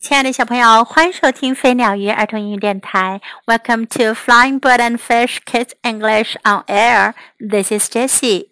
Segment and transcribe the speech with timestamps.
[0.00, 3.20] 亲爱的小朋友，欢迎收听飞鸟鱼儿童英语电台。
[3.44, 7.12] Welcome to Flying Bird and Fish Kids English on Air.
[7.38, 8.48] This is Jessie.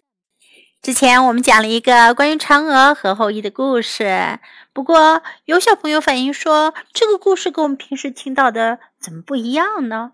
[0.83, 4.39] 之前我们讲了一个关于嫦娥和后羿的故事，
[4.73, 10.11] 不过有小朋友反映说，这个故事跟我们平时听到的怎么不一样呢？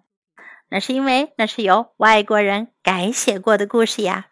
[0.70, 4.28] 那是因为那是由外国人改写过的故事呀。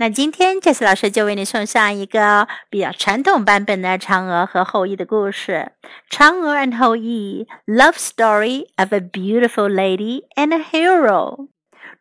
[0.00, 5.72] 那今天这次老师就为你送上一个比较传统版本的嫦娥和后羿的故事，
[6.10, 11.36] 《嫦娥 and 后羿 Love Story of a Beautiful Lady and a Hero》。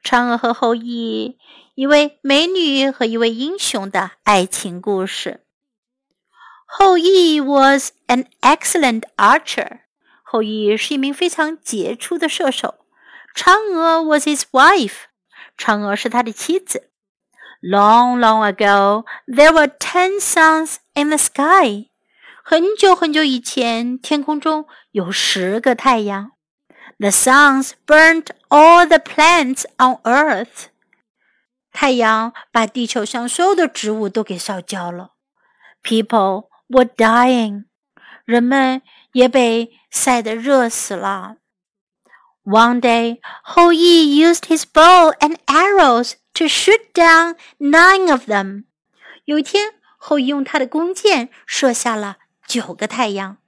[0.01, 1.35] 嫦娥和后羿，
[1.75, 5.41] 一位美女和一位英雄的爱情故事。
[6.65, 9.79] 后羿 was an excellent archer。
[10.23, 12.75] 后羿是一名非常杰出的射手。
[13.35, 14.99] 嫦娥 was his wife。
[15.57, 16.88] 嫦娥是他的妻子。
[17.61, 21.89] Long, long ago, there were ten suns in the sky.
[22.43, 26.31] 很久很久以前，天空中有十个太阳。
[26.97, 30.67] The suns burned all the plants on earth.
[31.71, 35.11] 太阳把地球上所有的植物都给烧焦了。
[35.83, 37.65] People were dying.
[38.25, 41.35] 人们也被晒得热死了。
[42.43, 48.64] One day, Hou Yi used his bow and arrows to shoot down nine of them。
[49.24, 53.38] 有一天，后羿用他的弓箭射下了九个太阳。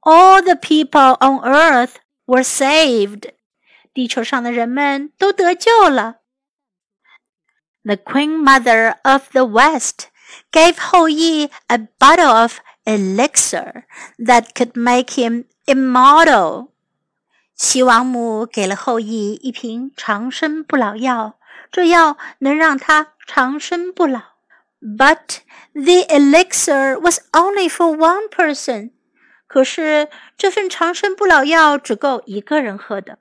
[0.00, 1.94] All the people on Earth
[2.26, 3.32] were saved。
[3.92, 6.16] 地球上的人们都得救了。
[7.82, 10.08] The Queen Mother of the West
[10.52, 13.84] gave Hou Yi a bottle of elixir
[14.18, 16.68] that could make him immortal。
[17.54, 21.38] 西王母给了后羿一瓶长生不老药，
[21.73, 24.21] 这药能让他长生不老。
[24.79, 25.39] But
[25.73, 28.91] the elixir was only for one person。
[29.47, 30.07] 可是
[30.37, 33.17] 这份长生不老药只够一个人喝的。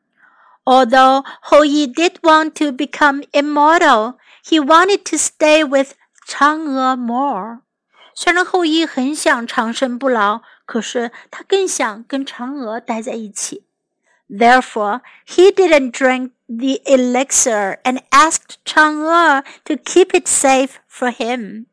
[0.64, 5.94] Although Hou Yi did want to become immortal, he wanted to stay with
[6.28, 7.60] Chang'e more.
[8.14, 13.64] 虽然后羿很想长生不老，可是他更想跟嫦娥待在一起。
[14.28, 21.65] Therefore, he didn't drink the elixir and asked Chang'e to keep it safe for him.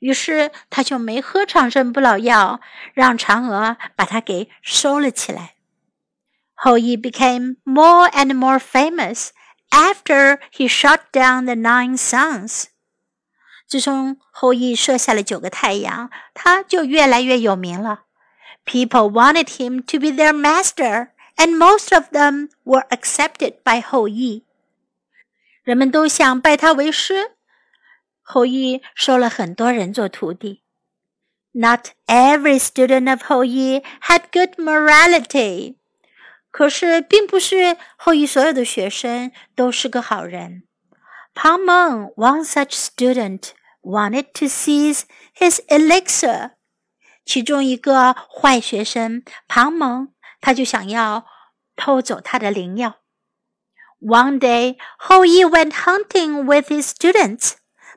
[0.00, 2.60] 于是他就没喝长生不老药，
[2.94, 5.54] 让嫦娥把它给收了起来。
[6.54, 9.28] 后羿 became more and more famous
[9.70, 12.64] after he shot down the nine suns.
[13.66, 18.02] 自从后羿射下了九个太阳，他就越来越有名了。
[18.66, 24.44] People wanted him to be their master and most of them were accepted by 后羿。
[25.62, 27.32] 人们都想拜他为师，
[28.22, 30.62] 后羿收了很多人做徒弟。
[31.52, 35.76] Not every student of 后羿 had good morality。
[36.50, 40.64] 可是，并不是后羿所有的学生都是个好人。
[41.32, 43.50] 庞蒙，one such student
[43.82, 45.02] wanted to seize
[45.36, 46.52] his elixir。
[47.24, 50.12] 其中一个坏学生庞蒙
[50.45, 51.25] 他就想要
[51.75, 52.97] 偷走他的灵药。
[53.99, 57.53] One day, Hou Yi went hunting with his students,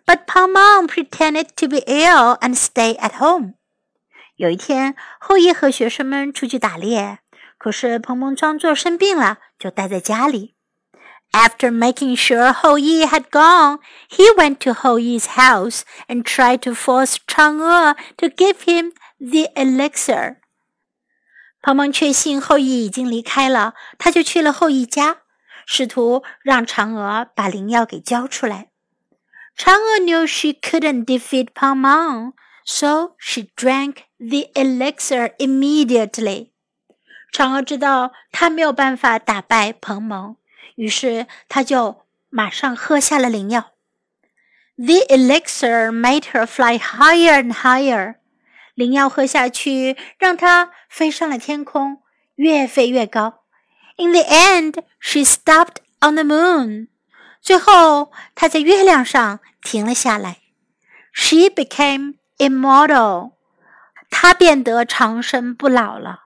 [0.07, 3.53] but Pang Meng pretended to be ill and stay at home.
[4.37, 7.19] 有一天，后羿和学生们出去打猎，
[7.59, 10.55] 可是蓬蓬装作生病了，就待在家里。
[11.33, 16.73] After making sure Hou Yi had gone, he went to Hou Yi's house and tried to
[16.73, 20.37] force Chang'e to give him the elixir.
[21.61, 25.19] 鹏鹏确信后羿已经离开了，他就去了后羿家，
[25.67, 28.69] 试图让嫦娥把灵药给交出来。
[29.57, 32.33] 嫦娥 knew she couldn't defeat Pang
[32.65, 36.51] so she drank the elixir immediately.
[37.33, 40.37] 嫦娥知道她没有办法打败彭蒙，
[40.77, 43.73] 于是她就马上喝下了灵药。
[44.77, 48.15] The elixir made her fly higher and higher.
[48.79, 52.01] 灵药喝下去，让她飞上了天空，
[52.37, 53.41] 越飞越高。
[53.97, 56.87] In the end, she stopped on the moon.
[57.43, 60.39] 最后，她在月亮上停了下来。
[61.13, 63.33] She became immortal.
[64.11, 66.21] 她变得长生不老了。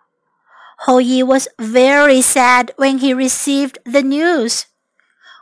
[0.76, 4.64] 后羿 was very sad when he received the news.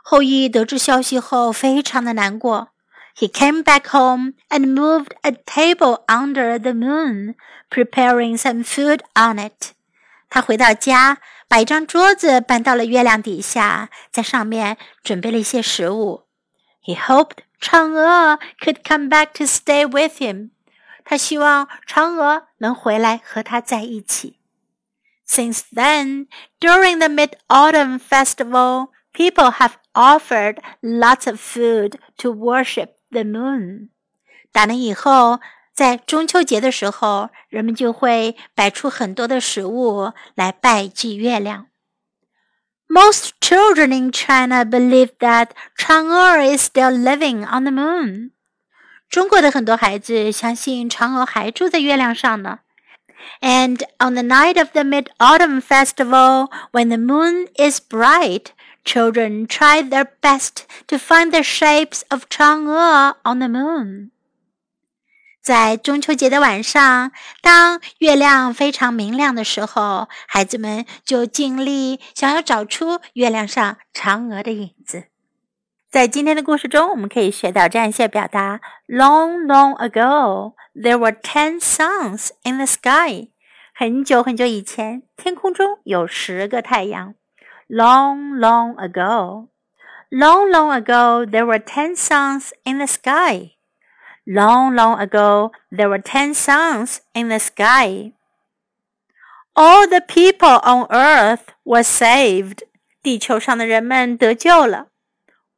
[0.01, 2.69] 后羿得知消息后，非常的难过。
[3.20, 7.34] he came back home and moved a table under the moon,
[7.70, 9.72] preparing some food on it.
[10.28, 11.18] 他回到家，
[11.48, 16.26] 把一张桌子搬到了月亮底下，在上面准备了一些食物。
[16.84, 20.50] He hoped 嫦娥 could come back to stay with him.
[21.04, 24.38] 他希望嫦娥能回来和他在一起。
[25.28, 26.26] Since then,
[26.60, 33.88] during the Mid Autumn Festival, people have offered lots of food to worship the moon.
[34.52, 35.40] 打那以后，
[35.74, 41.66] 在中秋节的时候，人们就会摆出很多的食物来拜祭月亮。
[42.88, 48.30] Most children in China believe that Chang'e is still living on the moon.
[49.10, 52.60] 中国的很多孩子相信嫦娥还住在月亮上呢。
[53.40, 58.46] And on the night of the Mid Autumn Festival, when the moon is bright,
[58.83, 64.11] children try their best to find the shapes of Chang'e on the moon.
[65.41, 67.11] 在中秋节的晚上，
[67.41, 75.05] 当月亮非常明亮的时候，孩子们就尽力想要找出月亮上嫦娥的影子。
[75.89, 83.29] 在今天的故事中，我们可以学到这样一些表达：Long, long ago, there were ten suns in the sky。
[83.73, 87.15] 很久很久以前，天空中有十个太阳。
[87.70, 89.48] Long, long ago,
[90.10, 93.56] long, long ago, there were ten suns in the sky.
[94.26, 98.12] Long, long ago, there were ten suns in the sky.
[99.54, 102.62] All the people on earth were saved.
[103.02, 104.88] 地球上的人们得救了。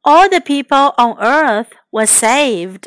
[0.03, 2.85] All the people on earth were saved.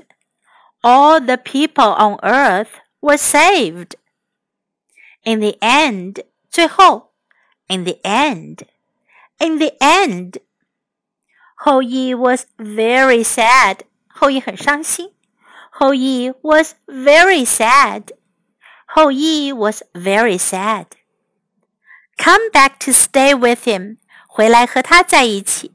[0.83, 3.95] All the people on earth were saved.
[5.25, 7.13] In the end, 最后，
[7.69, 8.67] in the end,
[9.39, 10.41] in the end.
[11.55, 13.81] 后羿 was very sad.
[14.09, 15.13] 后羿很伤心。
[15.71, 18.11] 后羿 was very sad.
[18.87, 20.87] 后羿 was very sad.
[22.19, 23.97] Come back to stay with him.
[24.27, 25.73] 回来和他在一起。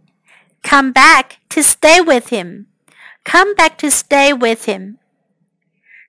[0.64, 2.66] Come back to stay with him.
[3.24, 4.98] Come back to stay with him.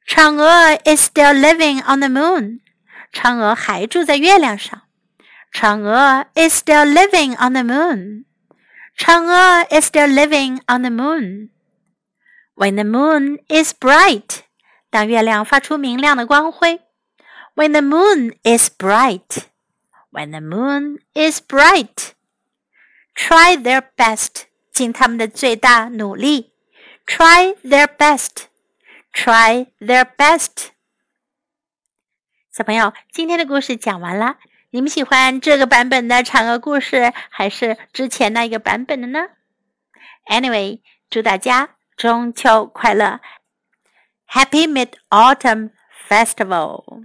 [0.06, 2.60] 嫦娥 is still living on the moon.
[3.12, 4.82] 嫦娥还住在月亮上。
[5.52, 8.24] 嫦娥 is still living on the moon.
[8.96, 11.50] 嫦娥 is still living on the moon.
[12.54, 14.40] When the moon is bright，
[14.90, 16.80] 当月亮发出明亮的光辉。
[17.54, 19.44] When the moon is bright,
[20.10, 22.12] when the moon is bright,
[23.14, 26.52] try their best，尽他们的最大努力。
[27.06, 28.46] Try their best,
[29.12, 30.68] try their best。
[32.52, 34.36] 小朋友，今天的故事讲完了。
[34.73, 39.27] 你们喜欢这个版本的嫦娥故事，还是之前那一个版本的呢
[40.25, 40.81] ？Anyway，
[41.11, 41.75] 祝大家。
[41.95, 43.19] 中秋快乐
[44.27, 45.69] ！Happy Mid Autumn
[46.09, 47.03] Festival！